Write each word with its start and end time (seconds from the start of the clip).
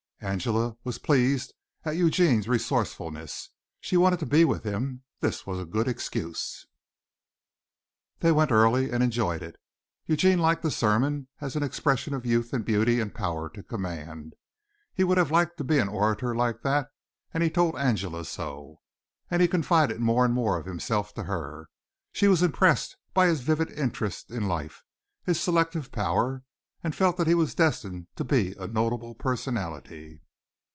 Angela 0.23 0.77
was 0.83 0.99
pleased 0.99 1.51
at 1.83 1.95
Eugene's 1.97 2.47
resourcefulness. 2.47 3.49
She 3.79 3.97
wanted 3.97 4.19
to 4.19 4.27
be 4.27 4.45
with 4.45 4.63
him; 4.63 5.01
this 5.19 5.47
was 5.47 5.59
a 5.59 5.65
good 5.65 5.87
excuse. 5.87 6.67
They 8.19 8.31
went 8.31 8.51
early 8.51 8.91
and 8.91 9.03
enjoyed 9.03 9.41
it. 9.41 9.55
Eugene 10.05 10.37
liked 10.37 10.61
the 10.61 10.69
sermon 10.69 11.27
as 11.41 11.55
an 11.55 11.63
expression 11.63 12.13
of 12.13 12.23
youth 12.23 12.53
and 12.53 12.63
beauty 12.63 12.99
and 12.99 13.15
power 13.15 13.49
to 13.49 13.63
command. 13.63 14.35
He 14.93 15.03
would 15.03 15.17
have 15.17 15.31
liked 15.31 15.57
to 15.57 15.63
be 15.63 15.79
an 15.79 15.89
orator 15.89 16.35
like 16.35 16.61
that, 16.61 16.89
and 17.33 17.41
he 17.41 17.49
told 17.49 17.75
Angela 17.75 18.23
so. 18.23 18.79
And 19.31 19.41
he 19.41 19.47
confided 19.47 20.01
more 20.01 20.23
and 20.23 20.35
more 20.35 20.55
of 20.55 20.67
himself 20.67 21.15
to 21.15 21.23
her. 21.23 21.67
She 22.11 22.27
was 22.27 22.43
impressed 22.43 22.95
by 23.15 23.25
his 23.25 23.41
vivid 23.41 23.71
interest 23.71 24.29
in 24.29 24.47
life, 24.47 24.83
his 25.23 25.39
selective 25.41 25.91
power, 25.91 26.43
and 26.83 26.95
felt 26.95 27.15
that 27.15 27.27
he 27.27 27.35
was 27.35 27.53
destined 27.53 28.07
to 28.15 28.23
be 28.23 28.53
a 28.53 28.65
notable 28.65 29.13
personality. 29.13 30.19